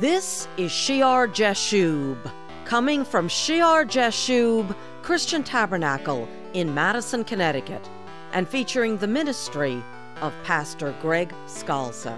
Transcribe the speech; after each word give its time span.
This 0.00 0.46
is 0.56 0.70
Shear 0.70 1.26
Jashub, 1.26 2.18
coming 2.64 3.04
from 3.04 3.26
Shear 3.26 3.84
Jashub 3.84 4.72
Christian 5.02 5.42
Tabernacle 5.42 6.28
in 6.54 6.72
Madison, 6.72 7.24
Connecticut, 7.24 7.90
and 8.32 8.48
featuring 8.48 8.96
the 8.98 9.08
ministry 9.08 9.82
of 10.20 10.32
Pastor 10.44 10.94
Greg 11.02 11.34
Scalzo. 11.46 12.16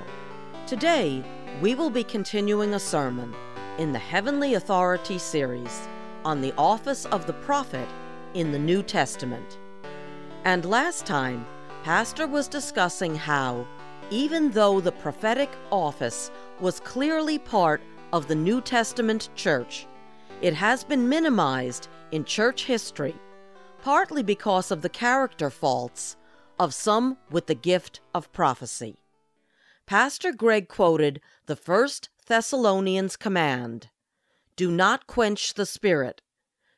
Today, 0.66 1.24
we 1.62 1.74
will 1.74 1.88
be 1.88 2.04
continuing 2.04 2.74
a 2.74 2.79
sermon 2.79 3.35
in 3.79 3.92
the 3.92 3.99
Heavenly 3.99 4.56
Authority 4.56 5.17
series 5.17 5.88
on 6.22 6.42
the 6.42 6.53
office 6.58 7.06
of 7.06 7.26
the 7.26 7.33
prophet 7.33 7.88
in 8.35 8.53
the 8.53 8.58
New 8.58 8.83
Testament. 8.83 9.56
And 10.44 10.67
last 10.67 11.06
time, 11.06 11.47
Pastor 11.83 12.26
was 12.26 12.47
discussing 12.47 13.15
how, 13.15 13.67
even 14.10 14.51
though 14.51 14.81
the 14.81 14.92
prophetic 14.92 15.49
office 15.71 16.30
was 16.61 16.80
clearly 16.80 17.38
part 17.38 17.80
of 18.12 18.29
the 18.29 18.34
New 18.34 18.61
Testament 18.61 19.29
church, 19.34 19.87
it 20.43 20.55
has 20.55 20.84
been 20.84 21.09
minimized 21.09 21.89
in 22.12 22.25
church 22.25 22.65
history, 22.65 23.15
partly 23.83 24.23
because 24.23 24.70
of 24.70 24.83
the 24.83 24.89
character 24.89 25.51
faults 25.51 26.17
of 26.59 26.75
some 26.75 27.17
with 27.31 27.47
the 27.47 27.55
gift 27.55 28.01
of 28.15 28.33
prophecy. 28.33 28.98
Pastor 29.87 30.33
Greg 30.33 30.69
quoted 30.69 31.20
the 31.47 31.57
First 31.57 32.11
Thessalonians 32.27 33.17
command 33.17 33.89
Do 34.56 34.70
not 34.70 35.06
quench 35.06 35.55
the 35.55 35.67
spirit, 35.67 36.23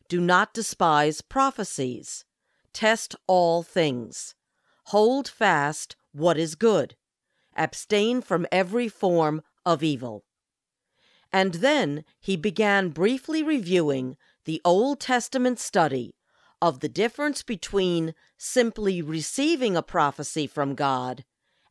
do 0.08 0.20
not 0.20 0.54
despise 0.54 1.20
prophecies, 1.20 2.24
test 2.72 3.16
all 3.26 3.62
things, 3.62 4.34
hold 4.86 5.28
fast 5.28 5.96
what 6.12 6.38
is 6.38 6.54
good, 6.54 6.96
abstain 7.56 8.20
from 8.20 8.46
every 8.52 8.88
form 8.88 9.42
of 9.64 9.82
evil. 9.82 10.24
And 11.32 11.54
then 11.54 12.04
he 12.20 12.36
began 12.36 12.90
briefly 12.90 13.42
reviewing 13.42 14.16
the 14.44 14.60
Old 14.64 15.00
Testament 15.00 15.58
study 15.58 16.14
of 16.60 16.80
the 16.80 16.88
difference 16.88 17.42
between 17.42 18.14
simply 18.36 19.02
receiving 19.02 19.76
a 19.76 19.82
prophecy 19.82 20.46
from 20.46 20.74
God 20.74 21.24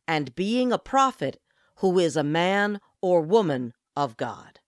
and 0.08 0.34
being 0.34 0.72
a 0.72 0.78
prophet 0.78 1.38
who 1.76 1.98
is 1.98 2.16
a 2.16 2.24
man 2.24 2.80
or 3.00 3.22
woman 3.22 3.72
of 3.96 4.16
God. 4.16 4.58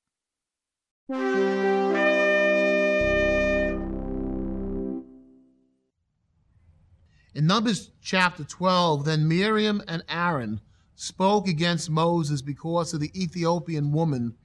In 7.35 7.49
Numbers 7.49 7.91
chapter 8.01 8.45
12, 8.45 9.05
then 9.05 9.27
Miriam 9.27 9.83
and 9.89 10.05
Aaron 10.09 10.61
spoke 10.95 11.49
against 11.49 11.91
Moses 11.91 12.43
because 12.43 12.95
of 12.95 13.01
the 13.01 13.11
Ethiopian 13.21 13.93
woman 13.93 14.37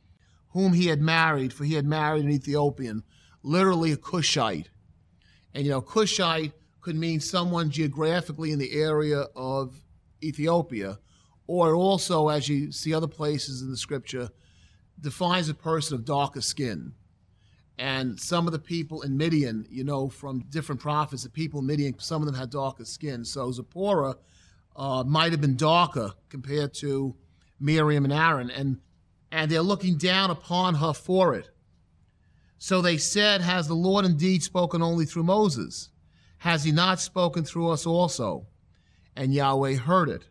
whom 0.50 0.74
he 0.74 0.88
had 0.88 1.02
married, 1.02 1.54
for 1.54 1.64
he 1.64 1.76
had 1.76 1.86
married 1.86 2.26
an 2.26 2.32
Ethiopian, 2.32 3.04
literally 3.44 3.92
a 3.92 3.98
Cushite. 3.98 4.70
And 5.54 5.66
you 5.66 5.72
know, 5.72 5.82
Cushite 5.82 6.54
could 6.82 6.96
mean 6.96 7.20
someone 7.20 7.70
geographically 7.70 8.52
in 8.52 8.60
the 8.60 8.72
area 8.74 9.26
of 9.36 9.84
Ethiopia, 10.24 11.00
or 11.48 11.76
also, 11.76 12.30
as 12.30 12.48
you 12.48 12.72
see 12.72 12.94
other 12.94 13.08
places 13.08 13.62
in 13.62 13.70
the 13.70 13.78
scripture, 13.78 14.30
defines 15.00 15.50
a 15.50 15.54
person 15.54 15.96
of 15.96 16.06
darker 16.06 16.42
skin. 16.42 16.94
And 17.78 18.20
some 18.20 18.46
of 18.46 18.52
the 18.52 18.60
people 18.60 19.04
in 19.04 19.16
Midian, 19.16 19.66
you 19.70 19.84
know, 19.84 20.10
from 20.10 20.42
different 20.50 20.82
prophets, 20.82 21.24
the 21.24 21.30
people 21.30 21.62
in 21.62 21.66
Midian, 21.66 21.98
some 21.98 22.22
of 22.22 22.26
them 22.26 22.36
had 22.36 22.50
darker 22.50 22.86
skin. 22.86 23.24
So 23.24 23.52
Zipporah 23.52 24.16
uh, 24.80 25.04
might 25.04 25.32
have 25.32 25.42
been 25.42 25.58
darker 25.58 26.14
compared 26.30 26.74
to 26.74 27.16
Miriam 27.60 28.06
and 28.06 28.14
Aaron, 28.14 28.50
and 28.50 28.80
and 29.32 29.52
they're 29.52 29.62
looking 29.62 29.98
down 29.98 30.32
upon 30.32 30.76
her 30.76 30.94
for 30.94 31.36
it. 31.36 31.50
So 32.58 32.82
they 32.82 32.98
said, 32.98 33.42
Has 33.42 33.68
the 33.68 33.76
Lord 33.76 34.06
indeed 34.06 34.42
spoken 34.42 34.82
only 34.82 35.06
through 35.06 35.24
Moses? 35.24 35.90
Has 36.40 36.64
he 36.64 36.72
not 36.72 37.00
spoken 37.00 37.44
through 37.44 37.70
us 37.70 37.86
also? 37.86 38.48
And 39.16 39.34
Yahweh 39.34 39.76
heard 39.76 40.10
it. 40.10 40.30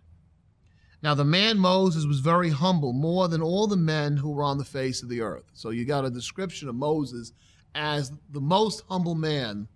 Now 1.02 1.14
the 1.14 1.24
man 1.24 1.58
Moses 1.58 2.06
was 2.06 2.20
very 2.20 2.50
humble, 2.50 2.92
more 2.92 3.28
than 3.28 3.42
all 3.42 3.66
the 3.66 3.76
men 3.76 4.16
who 4.16 4.32
were 4.32 4.42
on 4.42 4.58
the 4.58 4.64
face 4.64 5.02
of 5.02 5.08
the 5.08 5.20
earth. 5.20 5.44
So 5.52 5.70
you 5.70 5.84
got 5.84 6.04
a 6.04 6.10
description 6.10 6.68
of 6.68 6.74
Moses 6.74 7.32
as 7.74 8.10
the 8.30 8.40
most 8.40 8.82
humble 8.88 9.14
man 9.14 9.68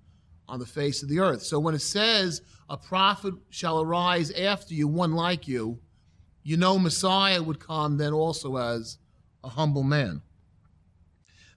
on 0.48 0.58
the 0.58 0.66
face 0.66 1.02
of 1.02 1.08
the 1.08 1.20
earth. 1.20 1.42
So 1.42 1.60
when 1.60 1.74
it 1.74 1.82
says, 1.82 2.42
A 2.72 2.78
prophet 2.78 3.34
shall 3.50 3.82
arise 3.82 4.30
after 4.30 4.72
you, 4.72 4.88
one 4.88 5.12
like 5.12 5.46
you, 5.46 5.80
you 6.42 6.56
know 6.56 6.78
Messiah 6.78 7.42
would 7.42 7.60
come 7.60 7.98
then 7.98 8.14
also 8.14 8.56
as 8.56 8.96
a 9.44 9.50
humble 9.50 9.82
man. 9.82 10.22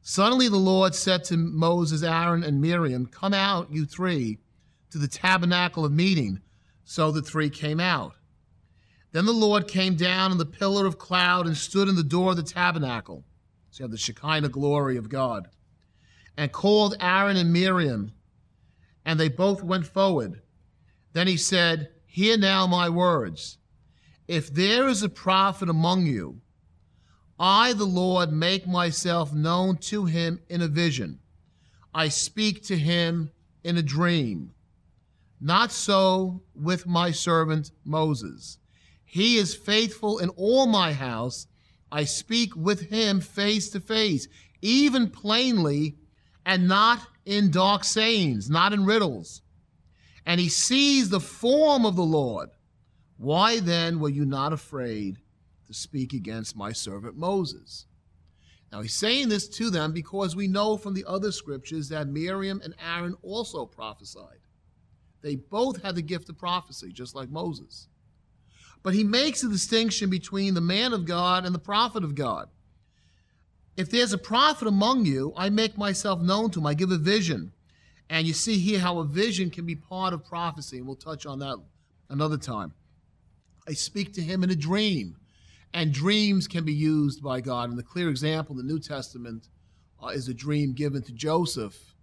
Suddenly 0.01 0.49
the 0.49 0.57
Lord 0.57 0.93
said 0.93 1.23
to 1.23 1.37
Moses, 1.37 2.03
Aaron, 2.03 2.43
and 2.43 2.59
Miriam, 2.59 3.05
Come 3.05 3.33
out, 3.33 3.71
you 3.71 3.85
three, 3.85 4.39
to 4.89 4.97
the 4.97 5.07
tabernacle 5.07 5.85
of 5.85 5.93
meeting. 5.93 6.41
So 6.83 7.11
the 7.11 7.21
three 7.21 7.49
came 7.49 7.79
out. 7.79 8.15
Then 9.13 9.25
the 9.25 9.31
Lord 9.31 9.69
came 9.69 9.95
down 9.95 10.33
in 10.33 10.37
the 10.37 10.45
pillar 10.45 10.85
of 10.85 10.97
cloud 10.97 11.47
and 11.47 11.55
stood 11.55 11.87
in 11.87 11.95
the 11.95 12.03
door 12.03 12.31
of 12.31 12.35
the 12.35 12.43
tabernacle. 12.43 13.23
So 13.71 13.79
you 13.79 13.83
have 13.85 13.91
the 13.91 13.97
Shekinah 13.97 14.49
glory 14.49 14.97
of 14.97 15.07
God. 15.07 15.47
And 16.35 16.51
called 16.51 16.97
Aaron 16.99 17.37
and 17.37 17.53
Miriam, 17.53 18.11
and 19.05 19.17
they 19.17 19.29
both 19.29 19.63
went 19.63 19.87
forward. 19.87 20.41
Then 21.15 21.27
he 21.27 21.37
said, 21.37 21.91
Hear 22.05 22.37
now 22.37 22.67
my 22.67 22.89
words. 22.89 23.57
If 24.27 24.53
there 24.53 24.89
is 24.89 25.01
a 25.01 25.07
prophet 25.07 25.69
among 25.69 26.07
you, 26.07 26.41
I, 27.39 27.71
the 27.71 27.85
Lord, 27.85 28.33
make 28.33 28.67
myself 28.67 29.31
known 29.31 29.77
to 29.77 30.07
him 30.07 30.41
in 30.49 30.61
a 30.61 30.67
vision. 30.67 31.19
I 31.93 32.09
speak 32.09 32.63
to 32.63 32.77
him 32.77 33.31
in 33.63 33.77
a 33.77 33.81
dream. 33.81 34.55
Not 35.39 35.71
so 35.71 36.41
with 36.53 36.85
my 36.85 37.11
servant 37.11 37.71
Moses. 37.85 38.57
He 39.05 39.37
is 39.37 39.55
faithful 39.55 40.19
in 40.19 40.27
all 40.31 40.67
my 40.67 40.91
house. 40.91 41.47
I 41.93 42.03
speak 42.03 42.57
with 42.57 42.89
him 42.89 43.21
face 43.21 43.69
to 43.69 43.79
face, 43.79 44.27
even 44.61 45.09
plainly, 45.09 45.95
and 46.45 46.67
not 46.67 47.07
in 47.25 47.51
dark 47.51 47.85
sayings, 47.85 48.49
not 48.49 48.73
in 48.73 48.83
riddles. 48.83 49.41
And 50.25 50.39
he 50.39 50.49
sees 50.49 51.09
the 51.09 51.19
form 51.19 51.85
of 51.85 51.95
the 51.95 52.03
Lord. 52.03 52.49
Why 53.17 53.59
then 53.59 53.99
were 53.99 54.09
you 54.09 54.25
not 54.25 54.53
afraid 54.53 55.17
to 55.67 55.73
speak 55.73 56.13
against 56.13 56.55
my 56.55 56.71
servant 56.71 57.15
Moses? 57.15 57.85
Now 58.71 58.81
he's 58.81 58.93
saying 58.95 59.29
this 59.29 59.47
to 59.49 59.69
them 59.69 59.93
because 59.93 60.35
we 60.35 60.47
know 60.47 60.77
from 60.77 60.93
the 60.93 61.05
other 61.07 61.31
scriptures 61.31 61.89
that 61.89 62.07
Miriam 62.07 62.61
and 62.63 62.75
Aaron 62.83 63.15
also 63.21 63.65
prophesied. 63.65 64.39
They 65.21 65.35
both 65.35 65.81
had 65.81 65.95
the 65.95 66.01
gift 66.01 66.29
of 66.29 66.37
prophecy, 66.37 66.91
just 66.91 67.15
like 67.15 67.29
Moses. 67.29 67.87
But 68.83 68.93
he 68.93 69.03
makes 69.03 69.43
a 69.43 69.49
distinction 69.49 70.09
between 70.09 70.53
the 70.53 70.61
man 70.61 70.93
of 70.93 71.05
God 71.05 71.45
and 71.45 71.55
the 71.55 71.59
prophet 71.59 72.03
of 72.03 72.15
God. 72.15 72.49
If 73.77 73.89
there's 73.89 74.13
a 74.13 74.17
prophet 74.17 74.67
among 74.67 75.05
you, 75.05 75.33
I 75.35 75.49
make 75.49 75.77
myself 75.77 76.21
known 76.21 76.51
to 76.51 76.59
him. 76.59 76.67
I 76.67 76.75
give 76.75 76.91
a 76.91 76.97
vision. 76.97 77.51
And 78.09 78.27
you 78.27 78.33
see 78.33 78.57
here 78.59 78.79
how 78.79 78.99
a 78.99 79.03
vision 79.03 79.49
can 79.49 79.65
be 79.65 79.75
part 79.75 80.13
of 80.13 80.23
prophecy, 80.23 80.77
and 80.77 80.85
we'll 80.85 80.95
touch 80.95 81.25
on 81.25 81.39
that 81.39 81.57
another 82.09 82.37
time. 82.37 82.73
I 83.67 83.73
speak 83.73 84.13
to 84.13 84.21
him 84.21 84.43
in 84.43 84.51
a 84.51 84.55
dream, 84.55 85.17
and 85.73 85.91
dreams 85.91 86.47
can 86.47 86.63
be 86.63 86.73
used 86.73 87.23
by 87.23 87.41
God. 87.41 87.69
And 87.69 87.77
the 87.77 87.83
clear 87.83 88.09
example 88.09 88.59
in 88.59 88.65
the 88.65 88.71
New 88.71 88.79
Testament 88.79 89.49
uh, 90.01 90.07
is 90.07 90.27
a 90.27 90.33
dream 90.33 90.73
given 90.73 91.01
to 91.03 91.11
Joseph 91.11 91.95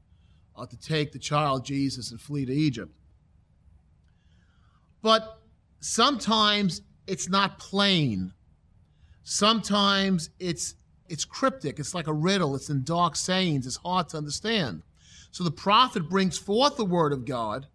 uh, 0.56 0.66
to 0.66 0.76
take 0.78 1.12
the 1.12 1.18
child 1.18 1.64
Jesus 1.64 2.10
and 2.10 2.20
flee 2.20 2.44
to 2.44 2.52
Egypt. 2.52 2.92
But 5.02 5.38
sometimes 5.80 6.82
it's 7.06 7.28
not 7.28 7.58
plain. 7.58 8.32
Sometimes 9.22 10.30
it's 10.38 10.74
it's 11.08 11.24
cryptic. 11.24 11.78
It's 11.78 11.94
like 11.94 12.06
a 12.06 12.12
riddle. 12.12 12.56
It's 12.56 12.70
in 12.70 12.84
dark 12.84 13.16
sayings. 13.16 13.66
It's 13.66 13.76
hard 13.76 14.08
to 14.10 14.16
understand. 14.16 14.82
So 15.32 15.42
the 15.42 15.50
prophet 15.50 16.08
brings 16.08 16.38
forth 16.38 16.76
the 16.76 16.84
word 16.84 17.12
of 17.12 17.24
God, 17.24 17.66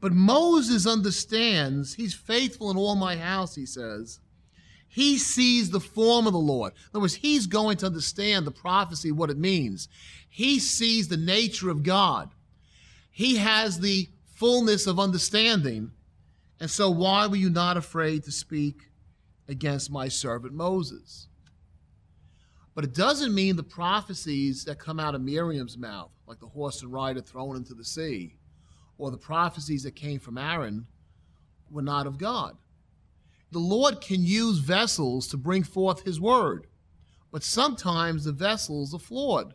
but 0.00 0.12
Moses 0.12 0.86
understands. 0.86 1.94
He's 1.94 2.14
faithful 2.14 2.70
in 2.70 2.76
all 2.76 2.96
my 2.96 3.16
house, 3.16 3.54
he 3.54 3.66
says. 3.66 4.20
He 4.88 5.18
sees 5.18 5.70
the 5.70 5.80
form 5.80 6.26
of 6.26 6.32
the 6.32 6.38
Lord. 6.38 6.72
In 6.72 6.90
other 6.92 7.00
words, 7.00 7.16
he's 7.16 7.46
going 7.46 7.76
to 7.78 7.86
understand 7.86 8.46
the 8.46 8.50
prophecy, 8.50 9.12
what 9.12 9.30
it 9.30 9.36
means. 9.36 9.88
He 10.28 10.58
sees 10.58 11.08
the 11.08 11.16
nature 11.16 11.68
of 11.68 11.82
God. 11.82 12.30
He 13.10 13.36
has 13.36 13.80
the 13.80 14.08
fullness 14.34 14.86
of 14.86 14.98
understanding. 14.98 15.90
And 16.60 16.70
so, 16.70 16.90
why 16.90 17.26
were 17.26 17.36
you 17.36 17.50
not 17.50 17.76
afraid 17.76 18.24
to 18.24 18.32
speak 18.32 18.88
against 19.48 19.90
my 19.90 20.08
servant 20.08 20.54
Moses? 20.54 21.28
But 22.74 22.84
it 22.84 22.94
doesn't 22.94 23.34
mean 23.34 23.56
the 23.56 23.62
prophecies 23.62 24.64
that 24.64 24.80
come 24.80 24.98
out 24.98 25.14
of 25.14 25.22
Miriam's 25.22 25.78
mouth, 25.78 26.10
like 26.26 26.40
the 26.40 26.48
horse 26.48 26.82
and 26.82 26.92
rider 26.92 27.20
thrown 27.20 27.56
into 27.56 27.74
the 27.74 27.84
sea, 27.84 28.36
or 28.98 29.10
the 29.10 29.16
prophecies 29.16 29.84
that 29.84 29.94
came 29.94 30.18
from 30.18 30.38
Aaron, 30.38 30.86
were 31.70 31.82
not 31.82 32.06
of 32.06 32.18
God. 32.18 32.56
The 33.52 33.60
Lord 33.60 34.00
can 34.00 34.24
use 34.24 34.58
vessels 34.58 35.28
to 35.28 35.36
bring 35.36 35.62
forth 35.62 36.02
his 36.02 36.20
word, 36.20 36.66
But 37.30 37.42
sometimes 37.42 38.24
the 38.24 38.32
vessels 38.32 38.94
are 38.94 38.98
flawed. 38.98 39.54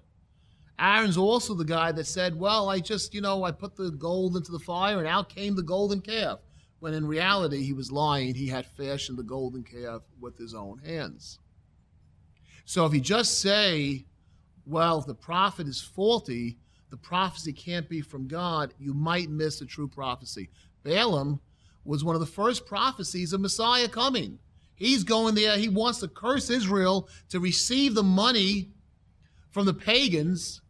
Aaron's 0.77 1.17
also 1.17 1.53
the 1.53 1.65
guy 1.65 1.91
that 1.91 2.07
said, 2.07 2.39
Well, 2.39 2.69
I 2.69 2.79
just, 2.79 3.13
you 3.13 3.21
know, 3.21 3.43
I 3.43 3.51
put 3.51 3.75
the 3.75 3.91
gold 3.91 4.37
into 4.37 4.51
the 4.51 4.59
fire 4.59 4.99
and 4.99 5.07
out 5.07 5.29
came 5.29 5.55
the 5.55 5.63
golden 5.63 6.01
calf. 6.01 6.39
When 6.79 6.93
in 6.93 7.05
reality, 7.05 7.63
he 7.63 7.73
was 7.73 7.91
lying. 7.91 8.35
He 8.35 8.47
had 8.47 8.65
fashioned 8.65 9.17
the 9.17 9.23
golden 9.23 9.63
calf 9.63 10.01
with 10.19 10.37
his 10.37 10.53
own 10.53 10.77
hands. 10.79 11.39
So 12.69 12.85
if 12.85 12.93
you 12.93 13.01
just 13.01 13.41
say, 13.41 14.05
Well, 14.67 14.99
if 14.99 15.07
the 15.07 15.15
prophet 15.15 15.67
is 15.67 15.81
faulty, 15.81 16.59
the 16.91 16.97
prophecy 16.97 17.51
can't 17.51 17.89
be 17.89 17.99
from 17.99 18.27
God, 18.27 18.75
you 18.77 18.93
might 18.93 19.27
miss 19.27 19.61
a 19.61 19.65
true 19.65 19.87
prophecy. 19.87 20.51
Balaam 20.83 21.39
was 21.83 22.03
one 22.03 22.13
of 22.13 22.19
the 22.19 22.27
first 22.27 22.67
prophecies 22.67 23.33
of 23.33 23.41
Messiah 23.41 23.87
coming. 23.87 24.37
He's 24.75 25.03
going 25.03 25.33
there, 25.33 25.57
he 25.57 25.67
wants 25.67 25.99
to 26.01 26.07
curse 26.07 26.51
Israel 26.51 27.09
to 27.29 27.39
receive 27.39 27.95
the 27.95 28.03
money 28.03 28.69
from 29.49 29.65
the 29.65 29.73
pagans 29.73 30.61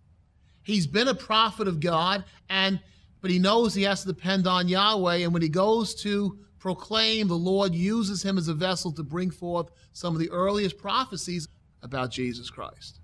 He's 0.63 0.87
been 0.87 1.09
a 1.09 1.15
prophet 1.15 1.67
of 1.67 1.81
God, 1.81 2.23
and 2.47 2.79
but 3.19 3.31
he 3.31 3.39
knows 3.39 3.73
he 3.73 3.83
has 3.83 4.03
to 4.03 4.13
depend 4.13 4.47
on 4.47 4.69
Yahweh. 4.69 5.15
And 5.15 5.33
when 5.33 5.41
he 5.41 5.49
goes 5.49 5.95
to 5.95 6.37
proclaim, 6.59 7.27
the 7.27 7.33
Lord 7.33 7.75
uses 7.75 8.23
him 8.23 8.37
as 8.37 8.47
a 8.47 8.53
vessel 8.53 8.93
to 8.93 9.03
bring 9.03 9.31
forth 9.31 9.71
some 9.91 10.13
of 10.13 10.21
the 10.21 10.29
earliest 10.29 10.77
prophecies 10.77 11.47
about 11.81 12.11
Jesus 12.11 12.49
Christ. 12.49 12.99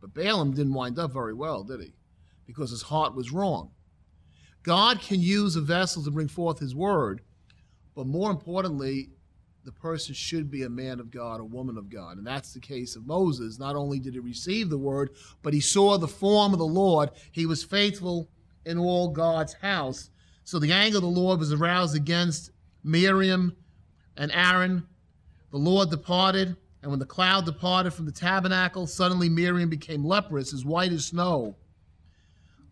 But 0.00 0.14
Balaam 0.14 0.52
didn't 0.52 0.74
wind 0.74 0.98
up 0.98 1.12
very 1.12 1.34
well, 1.34 1.64
did 1.64 1.80
he? 1.80 1.92
Because 2.46 2.70
his 2.70 2.82
heart 2.82 3.14
was 3.14 3.32
wrong. 3.32 3.72
God 4.62 5.00
can 5.00 5.20
use 5.20 5.56
a 5.56 5.60
vessel 5.60 6.02
to 6.04 6.10
bring 6.10 6.28
forth 6.28 6.58
his 6.58 6.74
word, 6.74 7.22
but 7.94 8.06
more 8.06 8.30
importantly, 8.30 9.10
the 9.64 9.72
person 9.72 10.14
should 10.14 10.50
be 10.50 10.62
a 10.62 10.70
man 10.70 10.98
of 10.98 11.10
God, 11.10 11.40
a 11.40 11.44
woman 11.44 11.76
of 11.76 11.90
God. 11.90 12.16
And 12.16 12.26
that's 12.26 12.54
the 12.54 12.60
case 12.60 12.96
of 12.96 13.06
Moses. 13.06 13.58
Not 13.58 13.76
only 13.76 13.98
did 13.98 14.14
he 14.14 14.20
receive 14.20 14.70
the 14.70 14.78
word, 14.78 15.10
but 15.42 15.52
he 15.52 15.60
saw 15.60 15.98
the 15.98 16.08
form 16.08 16.52
of 16.52 16.58
the 16.58 16.64
Lord. 16.64 17.10
He 17.32 17.44
was 17.44 17.64
faithful 17.64 18.30
in 18.64 18.78
all 18.78 19.08
God's 19.08 19.52
house. 19.54 20.10
So 20.44 20.58
the 20.58 20.72
anger 20.72 20.98
of 20.98 21.02
the 21.02 21.08
Lord 21.08 21.38
was 21.38 21.52
aroused 21.52 21.94
against 21.94 22.50
Miriam 22.82 23.56
and 24.16 24.32
Aaron. 24.32 24.86
The 25.50 25.58
Lord 25.58 25.90
departed, 25.90 26.56
and 26.88 26.92
when 26.92 27.00
the 27.00 27.04
cloud 27.04 27.44
departed 27.44 27.92
from 27.92 28.06
the 28.06 28.12
tabernacle, 28.12 28.86
suddenly 28.86 29.28
Miriam 29.28 29.68
became 29.68 30.06
leprous, 30.06 30.54
as 30.54 30.64
white 30.64 30.90
as 30.90 31.04
snow. 31.04 31.54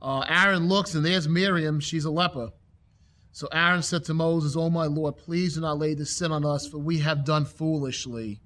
Uh, 0.00 0.20
Aaron 0.26 0.68
looks, 0.68 0.94
and 0.94 1.04
there's 1.04 1.28
Miriam. 1.28 1.80
She's 1.80 2.06
a 2.06 2.10
leper. 2.10 2.48
So 3.32 3.46
Aaron 3.52 3.82
said 3.82 4.04
to 4.04 4.14
Moses, 4.14 4.56
O 4.56 4.70
my 4.70 4.86
Lord, 4.86 5.18
please 5.18 5.56
do 5.56 5.60
not 5.60 5.76
lay 5.76 5.92
this 5.92 6.16
sin 6.16 6.32
on 6.32 6.46
us, 6.46 6.66
for 6.66 6.78
we 6.78 7.00
have 7.00 7.26
done 7.26 7.44
foolishly, 7.44 8.40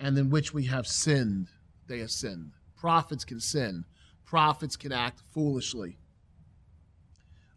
and 0.00 0.16
in 0.16 0.30
which 0.30 0.54
we 0.54 0.64
have 0.64 0.86
sinned. 0.86 1.48
They 1.86 1.98
have 1.98 2.10
sinned. 2.10 2.52
Prophets 2.74 3.26
can 3.26 3.40
sin, 3.40 3.84
prophets 4.24 4.76
can 4.76 4.90
act 4.90 5.20
foolishly. 5.34 5.98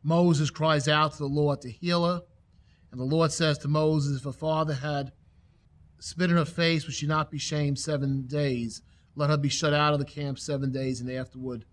Moses 0.04 0.50
cries 0.50 0.90
out 0.90 1.14
to 1.14 1.20
the 1.20 1.28
Lord 1.28 1.62
to 1.62 1.72
heal 1.72 2.06
her, 2.06 2.24
and 2.92 3.00
the 3.00 3.06
Lord 3.06 3.32
says 3.32 3.58
to 3.60 3.70
Moses, 3.70 4.20
If 4.20 4.26
a 4.26 4.34
father 4.34 4.74
had 4.74 5.14
spit 6.02 6.32
in 6.32 6.38
her 6.38 6.46
face, 6.46 6.86
would 6.86 6.96
she 6.96 7.06
not 7.06 7.30
be 7.30 7.38
shamed 7.38 7.78
seven 7.78 8.24
days? 8.24 8.82
Let 9.16 9.30
her 9.30 9.38
be 9.38 9.50
shut 9.50 9.74
out 9.74 9.94
of 9.94 10.00
the 10.00 10.06
camp 10.06 10.40
seven 10.40 10.72
days, 10.72 11.00
and 11.00 11.10
afterward 11.12 11.64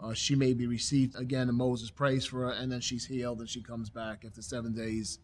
uh, 0.00 0.12
she 0.12 0.34
may 0.34 0.54
be 0.54 0.66
received 0.66 1.14
again, 1.14 1.48
and 1.48 1.56
Moses 1.56 1.88
prays 1.88 2.26
for 2.26 2.46
her, 2.46 2.50
and 2.50 2.70
then 2.70 2.80
she's 2.80 3.06
healed, 3.06 3.38
and 3.38 3.48
she 3.48 3.62
comes 3.62 3.88
back 3.88 4.24
after 4.26 4.42
seven 4.42 4.72
days 4.72 5.20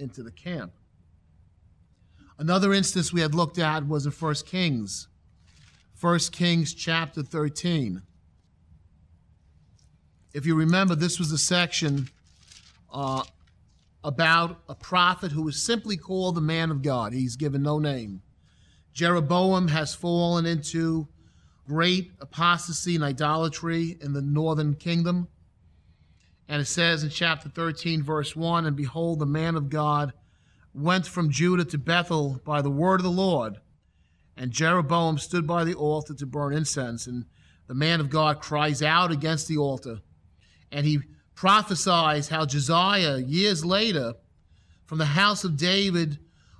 into 0.00 0.24
the 0.24 0.32
camp. 0.32 0.72
Another 2.36 2.74
instance 2.74 3.12
we 3.12 3.20
had 3.20 3.32
looked 3.32 3.58
at 3.60 3.86
was 3.86 4.06
in 4.06 4.12
1 4.12 4.34
Kings, 4.46 5.06
1 6.00 6.18
Kings 6.32 6.74
chapter 6.74 7.22
13. 7.22 8.02
If 10.32 10.46
you 10.46 10.56
remember, 10.56 10.96
this 10.96 11.20
was 11.20 11.30
a 11.30 11.38
section 11.38 12.08
uh, 12.92 13.22
about 14.04 14.60
a 14.68 14.74
prophet 14.74 15.32
who 15.32 15.48
is 15.48 15.64
simply 15.64 15.96
called 15.96 16.34
the 16.34 16.40
man 16.40 16.70
of 16.70 16.82
God. 16.82 17.12
He's 17.12 17.36
given 17.36 17.62
no 17.62 17.78
name. 17.78 18.20
Jeroboam 18.92 19.68
has 19.68 19.94
fallen 19.94 20.44
into 20.46 21.08
great 21.66 22.12
apostasy 22.20 22.94
and 22.94 23.02
idolatry 23.02 23.96
in 24.00 24.12
the 24.12 24.22
northern 24.22 24.74
kingdom. 24.74 25.26
And 26.46 26.60
it 26.60 26.66
says 26.66 27.02
in 27.02 27.08
chapter 27.08 27.48
13, 27.48 28.02
verse 28.02 28.36
1 28.36 28.66
And 28.66 28.76
behold, 28.76 29.18
the 29.18 29.26
man 29.26 29.56
of 29.56 29.70
God 29.70 30.12
went 30.74 31.06
from 31.06 31.30
Judah 31.30 31.64
to 31.64 31.78
Bethel 31.78 32.40
by 32.44 32.60
the 32.60 32.70
word 32.70 33.00
of 33.00 33.04
the 33.04 33.10
Lord. 33.10 33.56
And 34.36 34.50
Jeroboam 34.50 35.16
stood 35.16 35.46
by 35.46 35.64
the 35.64 35.74
altar 35.74 36.12
to 36.14 36.26
burn 36.26 36.52
incense. 36.52 37.06
And 37.06 37.24
the 37.66 37.74
man 37.74 38.00
of 38.00 38.10
God 38.10 38.40
cries 38.40 38.82
out 38.82 39.10
against 39.10 39.48
the 39.48 39.56
altar. 39.56 40.00
And 40.70 40.84
he 40.84 41.00
prophesies 41.34 42.28
how 42.28 42.46
Josiah, 42.46 43.18
years 43.18 43.64
later, 43.64 44.14
from 44.86 44.98
the 44.98 45.04
house 45.04 45.44
of 45.44 45.56
David, 45.56 46.18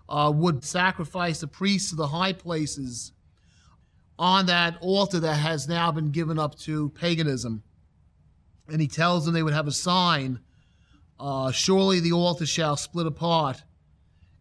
uh, 0.08 0.32
would 0.34 0.64
sacrifice 0.64 1.40
the 1.40 1.46
priests 1.46 1.90
to 1.90 1.96
the 1.96 2.08
high 2.08 2.32
places 2.32 3.12
on 4.18 4.46
that 4.46 4.76
altar 4.80 5.20
that 5.20 5.34
has 5.34 5.68
now 5.68 5.90
been 5.90 6.10
given 6.10 6.38
up 6.38 6.56
to 6.60 6.90
paganism. 6.90 7.62
And 8.68 8.80
he 8.80 8.88
tells 8.88 9.24
them 9.24 9.34
they 9.34 9.42
would 9.42 9.54
have 9.54 9.66
a 9.66 9.72
sign 9.72 10.40
uh, 11.18 11.50
Surely 11.52 12.00
the 12.00 12.12
altar 12.12 12.46
shall 12.46 12.76
split 12.76 13.06
apart, 13.06 13.62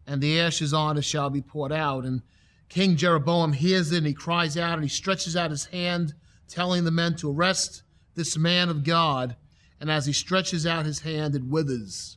and 0.06 0.20
the 0.20 0.40
ashes 0.40 0.74
on 0.74 0.98
it 0.98 1.04
shall 1.04 1.30
be 1.30 1.40
poured 1.40 1.72
out. 1.72 2.04
And 2.04 2.22
King 2.68 2.96
Jeroboam 2.96 3.52
hears 3.52 3.92
it, 3.92 3.98
and 3.98 4.06
he 4.06 4.12
cries 4.12 4.56
out, 4.56 4.74
and 4.74 4.82
he 4.82 4.88
stretches 4.88 5.36
out 5.36 5.50
his 5.50 5.66
hand, 5.66 6.14
telling 6.48 6.84
the 6.84 6.90
men 6.90 7.16
to 7.16 7.30
arrest 7.30 7.82
this 8.14 8.36
man 8.36 8.68
of 8.68 8.84
God. 8.84 9.36
And 9.84 9.90
as 9.90 10.06
he 10.06 10.14
stretches 10.14 10.66
out 10.66 10.86
his 10.86 11.00
hand, 11.00 11.34
it 11.34 11.44
withers, 11.44 12.16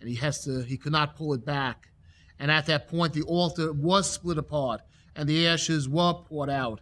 and 0.00 0.08
he 0.08 0.14
has 0.14 0.42
to, 0.44 0.62
he 0.62 0.78
could 0.78 0.90
not 0.90 1.16
pull 1.16 1.34
it 1.34 1.44
back. 1.44 1.90
And 2.38 2.50
at 2.50 2.64
that 2.64 2.88
point, 2.88 3.12
the 3.12 3.24
altar 3.24 3.74
was 3.74 4.10
split 4.10 4.38
apart 4.38 4.80
and 5.14 5.28
the 5.28 5.46
ashes 5.46 5.86
were 5.86 6.14
poured 6.14 6.48
out 6.48 6.80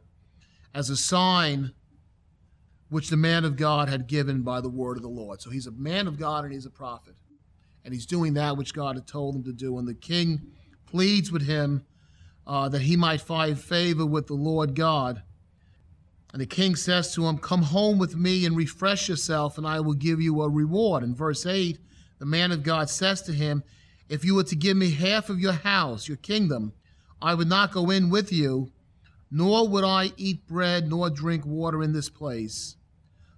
as 0.73 0.91
a 0.91 0.97
sign 0.97 1.73
which 2.89 3.11
the 3.11 3.17
man 3.17 3.45
of 3.45 3.57
God 3.57 3.89
had 3.89 4.07
given 4.07 4.43
by 4.43 4.61
the 4.61 4.69
word 4.69 4.97
of 4.97 5.03
the 5.03 5.09
Lord. 5.09 5.43
So 5.43 5.51
he's 5.51 5.67
a 5.67 5.73
man 5.73 6.07
of 6.07 6.21
God 6.21 6.45
and 6.45 6.53
he's 6.53 6.67
a 6.67 6.71
prophet. 6.71 7.17
And 7.85 7.93
he's 7.93 8.07
doing 8.07 8.35
that 8.35 8.57
which 8.57 8.75
God 8.75 8.95
had 8.95 9.09
told 9.09 9.35
him 9.35 9.43
to 9.43 9.53
do. 9.53 9.77
And 9.77 9.89
the 9.89 9.95
king 9.95 10.53
pleads 10.87 11.33
with 11.33 11.43
him 11.43 11.85
uh, 12.47 12.69
that 12.69 12.83
he 12.83 12.95
might 12.95 13.23
find 13.23 13.59
favor 13.59 14.07
with 14.07 14.29
the 14.29 14.35
Lord 14.35 14.77
God. 14.77 15.25
And 16.37 16.43
the 16.43 16.47
king 16.47 16.77
says 16.77 17.15
to 17.15 17.25
him, 17.25 17.39
Come 17.39 17.63
home 17.63 17.97
with 17.97 18.15
me 18.15 18.45
and 18.45 18.55
refresh 18.55 19.09
yourself, 19.09 19.57
and 19.57 19.67
I 19.67 19.81
will 19.81 19.95
give 19.95 20.21
you 20.21 20.43
a 20.43 20.51
reward. 20.51 21.03
In 21.03 21.15
verse 21.15 21.47
8, 21.47 21.79
the 22.19 22.27
man 22.27 22.53
of 22.53 22.63
God 22.63 22.91
says 22.91 23.23
to 23.23 23.33
him, 23.33 23.65
If 24.11 24.23
you 24.23 24.35
were 24.35 24.45
to 24.45 24.55
give 24.55 24.77
me 24.77 24.91
half 24.91 25.31
of 25.31 25.41
your 25.41 25.55
house, 25.55 26.09
your 26.09 26.19
kingdom, 26.19 26.75
I 27.23 27.33
would 27.33 27.49
not 27.49 27.73
go 27.73 27.89
in 27.89 28.11
with 28.11 28.35
you, 28.35 28.71
nor 29.31 29.67
would 29.67 29.83
I 29.83 30.13
eat 30.19 30.47
bread 30.47 30.91
nor 30.91 31.09
drink 31.09 31.47
water 31.47 31.83
in 31.83 31.95
this 31.95 32.11
place. 32.11 32.77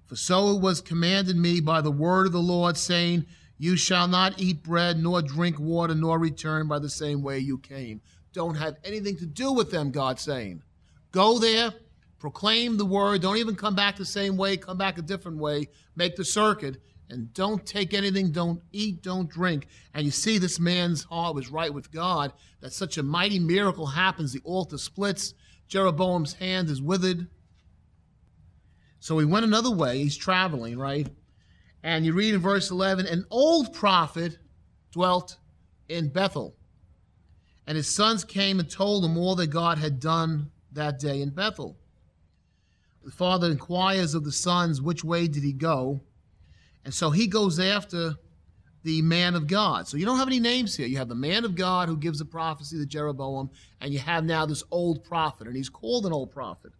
For 0.06 0.16
so 0.16 0.56
it 0.56 0.60
was 0.60 0.80
commanded 0.80 1.36
me 1.36 1.60
by 1.60 1.80
the 1.80 1.92
word 1.92 2.26
of 2.26 2.32
the 2.32 2.40
Lord, 2.40 2.76
saying, 2.76 3.26
You 3.58 3.76
shall 3.76 4.08
not 4.08 4.40
eat 4.40 4.64
bread 4.64 4.98
nor 4.98 5.22
drink 5.22 5.60
water 5.60 5.94
nor 5.94 6.18
return 6.18 6.66
by 6.66 6.80
the 6.80 6.90
same 6.90 7.22
way 7.22 7.38
you 7.38 7.58
came. 7.58 8.00
Don't 8.32 8.56
have 8.56 8.74
anything 8.82 9.16
to 9.18 9.26
do 9.26 9.52
with 9.52 9.70
them, 9.70 9.92
God 9.92 10.18
saying. 10.18 10.64
Go 11.12 11.38
there, 11.38 11.72
proclaim 12.18 12.76
the 12.76 12.84
word. 12.84 13.22
Don't 13.22 13.36
even 13.36 13.54
come 13.54 13.74
back 13.74 13.96
the 13.96 14.04
same 14.04 14.36
way, 14.36 14.56
come 14.56 14.78
back 14.78 14.98
a 14.98 15.02
different 15.02 15.38
way. 15.38 15.68
Make 15.96 16.16
the 16.16 16.24
circuit 16.24 16.78
and 17.10 17.32
don't 17.32 17.64
take 17.64 17.94
anything, 17.94 18.32
don't 18.32 18.62
eat, 18.72 19.02
don't 19.02 19.30
drink. 19.30 19.66
And 19.94 20.04
you 20.04 20.10
see, 20.10 20.38
this 20.38 20.60
man's 20.60 21.04
heart 21.04 21.34
was 21.34 21.50
right 21.50 21.72
with 21.72 21.90
God, 21.90 22.32
that 22.60 22.72
such 22.72 22.98
a 22.98 23.02
mighty 23.02 23.38
miracle 23.38 23.86
happens. 23.86 24.32
The 24.32 24.40
altar 24.44 24.78
splits, 24.78 25.34
Jeroboam's 25.68 26.34
hand 26.34 26.68
is 26.68 26.82
withered. 26.82 27.28
So 29.00 29.18
he 29.18 29.24
went 29.24 29.44
another 29.44 29.70
way. 29.70 29.98
He's 29.98 30.16
traveling, 30.16 30.78
right? 30.78 31.08
And 31.82 32.04
you 32.04 32.12
read 32.12 32.34
in 32.34 32.40
verse 32.40 32.70
11 32.70 33.06
an 33.06 33.24
old 33.30 33.72
prophet 33.72 34.38
dwelt 34.92 35.36
in 35.88 36.08
Bethel. 36.08 36.56
And 37.66 37.76
his 37.76 37.88
sons 37.88 38.24
came 38.24 38.58
and 38.58 38.70
told 38.70 39.04
him 39.04 39.16
all 39.16 39.36
that 39.36 39.48
God 39.48 39.78
had 39.78 40.00
done 40.00 40.50
that 40.72 40.98
day 40.98 41.20
in 41.20 41.30
Bethel. 41.30 41.76
The 43.08 43.14
father 43.14 43.50
inquires 43.50 44.14
of 44.14 44.24
the 44.24 44.32
sons, 44.32 44.82
Which 44.82 45.02
way 45.02 45.28
did 45.28 45.42
he 45.42 45.54
go? 45.54 46.02
And 46.84 46.92
so 46.92 47.10
he 47.10 47.26
goes 47.26 47.58
after 47.58 48.16
the 48.82 49.00
man 49.00 49.34
of 49.34 49.46
God. 49.46 49.88
So 49.88 49.96
you 49.96 50.04
don't 50.04 50.18
have 50.18 50.28
any 50.28 50.40
names 50.40 50.76
here. 50.76 50.86
You 50.86 50.98
have 50.98 51.08
the 51.08 51.14
man 51.14 51.46
of 51.46 51.54
God 51.54 51.88
who 51.88 51.96
gives 51.96 52.20
a 52.20 52.26
prophecy 52.26 52.76
to 52.76 52.84
Jeroboam, 52.84 53.48
and 53.80 53.94
you 53.94 53.98
have 53.98 54.24
now 54.24 54.44
this 54.44 54.62
old 54.70 55.04
prophet, 55.04 55.46
and 55.46 55.56
he's 55.56 55.70
called 55.70 56.04
an 56.04 56.12
old 56.12 56.32
prophet. 56.32 56.72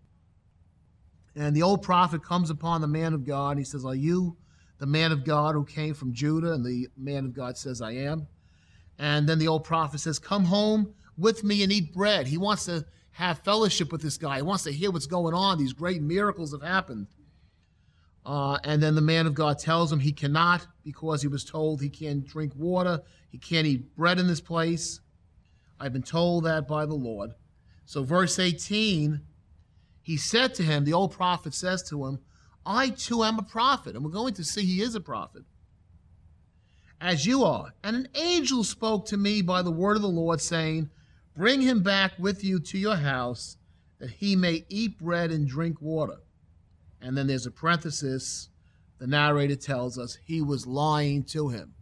And 1.35 1.57
the 1.57 1.63
old 1.63 1.81
prophet 1.81 2.23
comes 2.23 2.51
upon 2.51 2.83
the 2.83 2.89
man 2.89 3.15
of 3.15 3.25
God, 3.25 3.53
and 3.53 3.61
he 3.61 3.65
says, 3.65 3.87
Are 3.87 3.95
you 3.95 4.37
the 4.77 4.85
man 4.85 5.13
of 5.13 5.25
God 5.25 5.55
who 5.55 5.65
came 5.65 5.95
from 5.95 6.13
Judah? 6.13 6.53
And 6.53 6.63
the 6.63 6.89
man 6.95 7.25
of 7.25 7.33
God 7.33 7.57
says, 7.57 7.81
I 7.81 7.93
am. 7.93 8.27
And 8.99 9.27
then 9.27 9.39
the 9.39 9.49
old 9.49 9.65
prophet 9.65 10.01
says, 10.01 10.19
Come 10.19 10.45
home 10.45 10.93
with 11.17 11.43
me 11.43 11.63
and 11.63 11.73
eat 11.73 11.95
bread. 11.95 12.27
He 12.27 12.37
wants 12.37 12.67
to 12.67 12.85
have 13.19 13.41
fellowship 13.41 13.91
with 13.91 14.01
this 14.01 14.17
guy. 14.17 14.37
He 14.37 14.43
wants 14.43 14.63
to 14.63 14.73
hear 14.73 14.93
what's 14.93 15.07
going 15.07 15.35
on. 15.35 15.59
These 15.59 15.73
great 15.73 16.01
miracles 16.01 16.53
have 16.53 16.63
happened. 16.63 17.09
Uh, 18.25 18.59
and 18.63 18.81
then 18.81 18.95
the 18.95 19.01
man 19.01 19.27
of 19.27 19.35
God 19.35 19.59
tells 19.59 19.93
him 19.93 19.99
he 19.99 20.13
cannot 20.13 20.65
because 20.85 21.21
he 21.21 21.27
was 21.27 21.45
told 21.45 21.83
he 21.83 21.89
can't 21.89 22.25
drink 22.25 22.53
water, 22.55 23.03
he 23.29 23.37
can't 23.37 23.67
eat 23.67 23.97
bread 23.97 24.21
in 24.21 24.29
this 24.29 24.41
place. 24.41 25.01
I've 25.81 25.93
been 25.93 26.05
told 26.05 26.45
that 26.45 26.69
by 26.69 26.87
the 26.87 26.95
Lord. 26.95 27.33
So, 27.87 28.05
verse 28.05 28.39
18, 28.39 29.21
he 30.01 30.17
said 30.17 30.55
to 30.55 30.63
him, 30.63 30.85
the 30.85 30.93
old 30.93 31.11
prophet 31.11 31.55
says 31.55 31.83
to 31.89 32.07
him, 32.07 32.21
I 32.65 32.91
too 32.91 33.25
am 33.25 33.41
a 33.41 33.43
prophet. 33.43 33.97
And 33.97 34.05
we're 34.05 34.13
going 34.13 34.35
to 34.35 34.45
see 34.45 34.65
he 34.65 34.81
is 34.81 34.95
a 34.95 35.01
prophet, 35.01 35.43
as 37.01 37.27
you 37.27 37.43
are. 37.43 37.75
And 37.83 37.97
an 37.97 38.09
angel 38.15 38.63
spoke 38.63 39.07
to 39.07 39.17
me 39.17 39.43
by 39.43 39.63
the 39.63 39.73
word 39.73 39.97
of 39.97 40.03
the 40.03 40.09
Lord, 40.09 40.41
saying, 40.41 40.91
Bring 41.39 41.61
him 41.61 41.85
back 41.85 42.15
with 42.19 42.43
you 42.43 42.59
to 42.59 42.79
your 42.79 42.97
house, 42.97 43.59
that 44.01 44.11
he 44.11 44.35
may 44.35 44.65
eat 44.69 44.99
bread 44.99 45.31
and 45.31 45.47
drink 45.47 45.81
water. 45.81 46.17
And 47.01 47.17
then 47.17 47.29
there's 47.29 47.47
a 47.47 47.53
parenthesis. 47.53 48.49
The 48.99 49.07
narrator 49.07 49.55
tells 49.55 50.01
us 50.01 50.19
he 50.25 50.43
was 50.43 50.67
lying 50.67 51.23
to 51.27 51.49
him. 51.51 51.75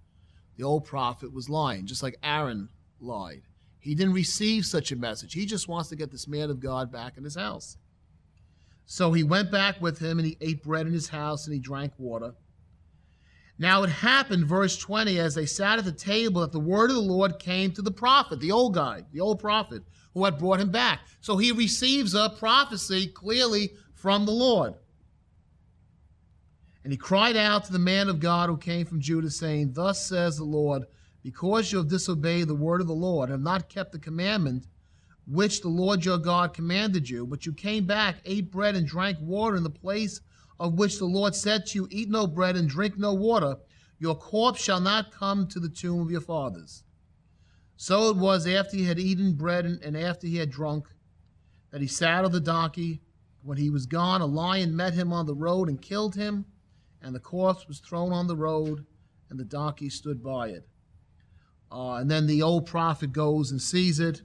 The 0.58 0.64
old 0.64 0.84
prophet 0.84 1.32
was 1.32 1.48
lying, 1.48 1.86
just 1.86 2.02
like 2.02 2.18
Aaron 2.22 2.68
lied. 3.00 3.44
He 3.78 3.94
didn't 3.94 4.12
receive 4.12 4.66
such 4.66 4.92
a 4.92 4.96
message. 4.96 5.32
He 5.32 5.46
just 5.46 5.68
wants 5.68 5.88
to 5.88 5.96
get 5.96 6.10
this 6.10 6.28
man 6.28 6.50
of 6.50 6.60
God 6.60 6.92
back 6.92 7.16
in 7.16 7.24
his 7.24 7.36
house. 7.36 7.78
So 8.84 9.14
he 9.14 9.22
went 9.22 9.50
back 9.50 9.80
with 9.80 10.00
him 10.00 10.18
and 10.18 10.26
he 10.26 10.36
ate 10.42 10.62
bread 10.62 10.86
in 10.86 10.92
his 10.92 11.08
house 11.08 11.46
and 11.46 11.54
he 11.54 11.60
drank 11.60 11.94
water. 11.96 12.34
Now 13.58 13.82
it 13.82 13.90
happened, 13.90 14.46
verse 14.46 14.76
20, 14.76 15.18
as 15.18 15.34
they 15.34 15.46
sat 15.46 15.78
at 15.78 15.84
the 15.84 15.92
table, 15.92 16.42
that 16.42 16.52
the 16.52 16.60
word 16.60 16.90
of 16.90 16.96
the 16.96 17.02
Lord 17.02 17.38
came 17.38 17.72
to 17.72 17.82
the 17.82 17.90
prophet, 17.90 18.38
the 18.40 18.52
old 18.52 18.74
guy, 18.74 19.04
the 19.12 19.20
old 19.20 19.40
prophet, 19.40 19.82
who 20.12 20.24
had 20.24 20.38
brought 20.38 20.60
him 20.60 20.70
back. 20.70 21.00
So 21.20 21.38
he 21.38 21.52
receives 21.52 22.14
a 22.14 22.34
prophecy 22.38 23.06
clearly 23.06 23.72
from 23.94 24.26
the 24.26 24.32
Lord. 24.32 24.74
And 26.84 26.92
he 26.92 26.96
cried 26.96 27.36
out 27.36 27.64
to 27.64 27.72
the 27.72 27.78
man 27.78 28.08
of 28.08 28.20
God 28.20 28.48
who 28.48 28.56
came 28.58 28.86
from 28.86 29.00
Judah, 29.00 29.30
saying, 29.30 29.72
Thus 29.72 30.06
says 30.06 30.36
the 30.36 30.44
Lord, 30.44 30.84
because 31.22 31.72
you 31.72 31.78
have 31.78 31.88
disobeyed 31.88 32.48
the 32.48 32.54
word 32.54 32.80
of 32.80 32.86
the 32.86 32.92
Lord, 32.92 33.30
and 33.30 33.32
have 33.32 33.40
not 33.40 33.68
kept 33.68 33.92
the 33.92 33.98
commandment 33.98 34.66
which 35.26 35.60
the 35.60 35.68
Lord 35.68 36.04
your 36.04 36.18
God 36.18 36.54
commanded 36.54 37.08
you, 37.08 37.26
but 37.26 37.44
you 37.44 37.52
came 37.52 37.86
back, 37.86 38.18
ate 38.24 38.52
bread, 38.52 38.76
and 38.76 38.86
drank 38.86 39.18
water 39.20 39.56
in 39.56 39.64
the 39.64 39.70
place 39.70 40.20
of 40.58 40.74
which 40.74 40.98
the 40.98 41.06
Lord 41.06 41.34
said 41.34 41.66
to 41.66 41.78
you, 41.78 41.88
Eat 41.90 42.08
no 42.08 42.26
bread 42.26 42.56
and 42.56 42.68
drink 42.68 42.98
no 42.98 43.12
water, 43.12 43.56
your 43.98 44.14
corpse 44.14 44.62
shall 44.62 44.80
not 44.80 45.12
come 45.12 45.46
to 45.48 45.60
the 45.60 45.68
tomb 45.68 46.00
of 46.00 46.10
your 46.10 46.20
fathers. 46.20 46.82
So 47.76 48.10
it 48.10 48.16
was 48.16 48.46
after 48.46 48.76
he 48.76 48.84
had 48.84 48.98
eaten 48.98 49.34
bread 49.34 49.66
and 49.66 49.96
after 49.96 50.26
he 50.26 50.36
had 50.36 50.50
drunk 50.50 50.88
that 51.70 51.80
he 51.80 51.86
saddled 51.86 52.32
the 52.32 52.40
donkey. 52.40 53.02
When 53.42 53.58
he 53.58 53.70
was 53.70 53.86
gone, 53.86 54.22
a 54.22 54.26
lion 54.26 54.74
met 54.74 54.94
him 54.94 55.12
on 55.12 55.26
the 55.26 55.34
road 55.34 55.68
and 55.68 55.80
killed 55.80 56.16
him, 56.16 56.46
and 57.00 57.14
the 57.14 57.20
corpse 57.20 57.68
was 57.68 57.78
thrown 57.78 58.12
on 58.12 58.26
the 58.26 58.36
road, 58.36 58.84
and 59.30 59.38
the 59.38 59.44
donkey 59.44 59.88
stood 59.88 60.22
by 60.22 60.48
it. 60.48 60.66
Uh, 61.70 61.94
and 61.94 62.10
then 62.10 62.26
the 62.26 62.42
old 62.42 62.66
prophet 62.66 63.12
goes 63.12 63.50
and 63.50 63.60
sees 63.60 64.00
it, 64.00 64.22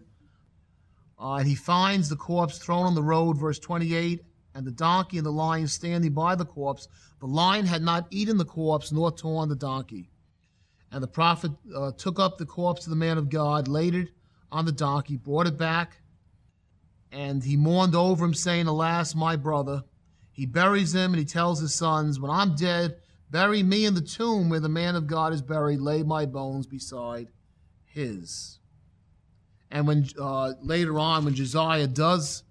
uh, 1.20 1.36
and 1.36 1.48
he 1.48 1.56
finds 1.56 2.10
the 2.10 2.16
corpse 2.16 2.58
thrown 2.58 2.86
on 2.86 2.96
the 2.96 3.04
road, 3.04 3.38
verse 3.38 3.60
28, 3.60 4.22
and 4.54 4.66
the 4.66 4.72
donkey 4.72 5.18
and 5.18 5.26
the 5.26 5.32
lion 5.32 5.68
standing 5.68 6.14
by 6.14 6.36
the 6.36 6.46
corpse. 6.46 6.88
The 7.20 7.28
lion 7.28 7.66
had 7.66 7.82
not 7.82 8.08
eaten 8.10 8.38
the 8.38 8.46
corpse 8.46 8.92
nor 8.92 9.12
torn 9.12 9.50
the 9.50 9.56
donkey. 9.56 10.10
And 10.92 11.02
the 11.02 11.08
prophet 11.08 11.52
uh, 11.76 11.92
took 11.98 12.20
up 12.20 12.38
the 12.38 12.46
corpse 12.46 12.86
of 12.86 12.90
the 12.90 12.96
man 12.98 13.18
of 13.18 13.30
God, 13.30 13.68
laid 13.68 13.96
it 13.96 14.10
on 14.52 14.66
the 14.66 14.72
donkey, 14.72 15.16
brought 15.16 15.48
it 15.48 15.58
back, 15.58 16.02
and 17.12 17.44
he 17.44 17.56
mourned 17.56 17.96
over 17.96 18.26
him, 18.26 18.34
saying, 18.34 18.68
Alas, 18.68 19.16
my 19.16 19.36
brother. 19.36 19.84
He 20.32 20.46
buries 20.46 20.94
him, 20.94 21.12
and 21.12 21.20
he 21.20 21.26
tells 21.26 21.60
his 21.60 21.74
sons, 21.74 22.20
When 22.20 22.32
I'm 22.32 22.56
dead, 22.56 22.98
bury 23.30 23.64
me 23.64 23.86
in 23.86 23.94
the 23.94 24.02
tomb 24.02 24.50
where 24.50 24.60
the 24.60 24.70
man 24.70 24.96
of 24.96 25.08
God 25.08 25.34
is 25.34 25.42
buried, 25.42 25.80
lay 25.80 26.04
my 26.04 26.26
bones 26.26 26.68
beside 26.68 27.28
his. 27.86 28.60
And 29.70 29.88
when 29.88 30.08
uh, 30.20 30.54
later 30.62 31.00
on, 31.00 31.26
when 31.26 31.36
Josiah 31.36 31.88
does 31.88 32.44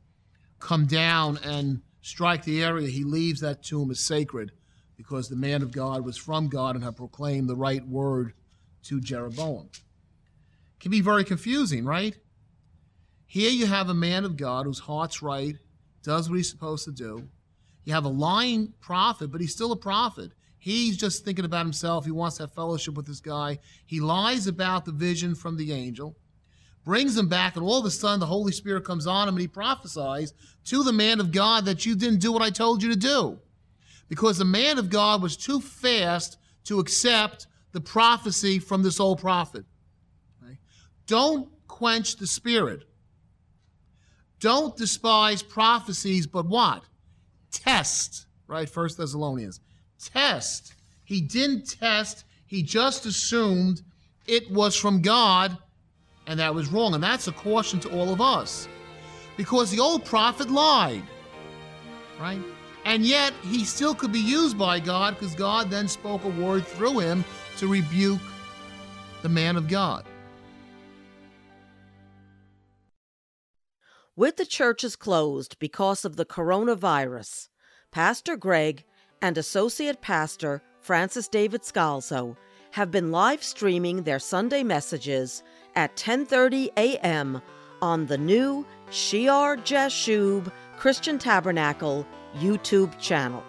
come 0.58 0.86
down 0.86 1.38
and 1.42 1.80
strike 2.02 2.44
the 2.44 2.62
area, 2.62 2.88
he 2.88 3.04
leaves 3.04 3.40
that 3.40 3.62
tomb 3.62 3.90
as 3.90 4.00
sacred 4.00 4.52
because 4.96 5.28
the 5.28 5.36
man 5.36 5.62
of 5.62 5.72
God 5.72 6.04
was 6.04 6.16
from 6.16 6.48
God 6.48 6.74
and 6.74 6.84
had 6.84 6.96
proclaimed 6.96 7.48
the 7.48 7.56
right 7.56 7.86
word 7.86 8.34
to 8.84 9.00
Jeroboam. 9.00 9.68
It 9.72 10.80
can 10.80 10.90
be 10.90 11.00
very 11.00 11.24
confusing, 11.24 11.84
right? 11.84 12.16
Here 13.26 13.50
you 13.50 13.66
have 13.66 13.88
a 13.88 13.94
man 13.94 14.24
of 14.24 14.36
God 14.36 14.66
whose 14.66 14.80
heart's 14.80 15.22
right, 15.22 15.56
does 16.02 16.28
what 16.28 16.36
he's 16.36 16.50
supposed 16.50 16.84
to 16.84 16.92
do. 16.92 17.28
You 17.84 17.92
have 17.94 18.04
a 18.04 18.08
lying 18.08 18.74
prophet, 18.80 19.30
but 19.30 19.40
he's 19.40 19.52
still 19.52 19.72
a 19.72 19.76
prophet. 19.76 20.32
He's 20.58 20.96
just 20.96 21.24
thinking 21.24 21.44
about 21.44 21.64
himself. 21.64 22.04
He 22.04 22.10
wants 22.10 22.36
to 22.36 22.42
have 22.42 22.54
fellowship 22.54 22.94
with 22.94 23.06
this 23.06 23.20
guy. 23.20 23.58
He 23.86 24.00
lies 24.00 24.46
about 24.46 24.84
the 24.84 24.92
vision 24.92 25.34
from 25.34 25.56
the 25.56 25.72
angel 25.72 26.16
brings 26.84 27.16
him 27.16 27.28
back, 27.28 27.56
and 27.56 27.64
all 27.64 27.78
of 27.78 27.84
a 27.84 27.90
sudden 27.90 28.20
the 28.20 28.26
Holy 28.26 28.52
Spirit 28.52 28.84
comes 28.84 29.06
on 29.06 29.28
him 29.28 29.34
and 29.34 29.40
he 29.40 29.48
prophesies 29.48 30.32
to 30.64 30.82
the 30.82 30.92
man 30.92 31.20
of 31.20 31.32
God 31.32 31.64
that 31.66 31.84
you 31.84 31.94
didn't 31.94 32.20
do 32.20 32.32
what 32.32 32.42
I 32.42 32.50
told 32.50 32.82
you 32.82 32.90
to 32.90 32.96
do. 32.96 33.38
Because 34.08 34.38
the 34.38 34.44
man 34.44 34.78
of 34.78 34.90
God 34.90 35.22
was 35.22 35.36
too 35.36 35.60
fast 35.60 36.38
to 36.64 36.80
accept 36.80 37.46
the 37.72 37.80
prophecy 37.80 38.58
from 38.58 38.82
this 38.82 38.98
old 38.98 39.20
prophet. 39.20 39.64
Don't 41.06 41.48
quench 41.66 42.16
the 42.16 42.26
spirit. 42.26 42.84
Don't 44.38 44.76
despise 44.76 45.42
prophecies, 45.42 46.26
but 46.26 46.46
what? 46.46 46.84
Test, 47.50 48.26
right? 48.46 48.68
First 48.68 48.96
Thessalonians. 48.96 49.60
Test. 50.02 50.74
He 51.04 51.20
didn't 51.20 51.68
test, 51.68 52.24
he 52.46 52.62
just 52.62 53.06
assumed 53.06 53.82
it 54.26 54.50
was 54.52 54.76
from 54.76 55.02
God 55.02 55.58
and 56.30 56.38
that 56.38 56.54
was 56.54 56.68
wrong. 56.68 56.94
And 56.94 57.02
that's 57.02 57.26
a 57.26 57.32
caution 57.32 57.80
to 57.80 57.90
all 57.90 58.12
of 58.12 58.20
us. 58.20 58.68
Because 59.36 59.70
the 59.70 59.80
old 59.80 60.04
prophet 60.04 60.48
lied, 60.48 61.02
right? 62.20 62.40
And 62.84 63.04
yet 63.04 63.32
he 63.42 63.64
still 63.64 63.96
could 63.96 64.12
be 64.12 64.20
used 64.20 64.56
by 64.56 64.78
God 64.78 65.18
because 65.18 65.34
God 65.34 65.70
then 65.70 65.88
spoke 65.88 66.24
a 66.24 66.28
word 66.28 66.64
through 66.64 67.00
him 67.00 67.24
to 67.56 67.66
rebuke 67.66 68.20
the 69.22 69.28
man 69.28 69.56
of 69.56 69.66
God. 69.66 70.04
With 74.14 74.36
the 74.36 74.46
churches 74.46 74.94
closed 74.94 75.58
because 75.58 76.04
of 76.04 76.14
the 76.14 76.26
coronavirus, 76.26 77.48
Pastor 77.90 78.36
Greg 78.36 78.84
and 79.20 79.36
Associate 79.36 80.00
Pastor 80.00 80.62
Francis 80.80 81.26
David 81.26 81.62
Scalzo 81.62 82.36
have 82.72 82.92
been 82.92 83.10
live 83.10 83.42
streaming 83.42 84.04
their 84.04 84.20
Sunday 84.20 84.62
messages 84.62 85.42
at 85.74 85.96
10:30 85.96 86.68
a.m. 86.76 87.42
on 87.82 88.06
the 88.06 88.18
new 88.18 88.64
Shear 88.90 89.56
Jashub 89.56 90.52
Christian 90.78 91.18
Tabernacle 91.18 92.06
YouTube 92.38 92.96
channel. 92.98 93.42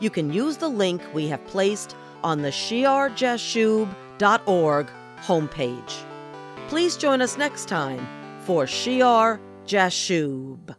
You 0.00 0.10
can 0.10 0.32
use 0.32 0.56
the 0.56 0.68
link 0.68 1.00
we 1.12 1.28
have 1.28 1.44
placed 1.46 1.94
on 2.22 2.42
the 2.42 2.50
shearjashub.org 2.50 4.86
homepage. 5.18 6.04
Please 6.68 6.96
join 6.96 7.22
us 7.22 7.38
next 7.38 7.68
time 7.68 8.04
for 8.40 8.66
Shear 8.66 9.38
Jashub. 9.66 10.74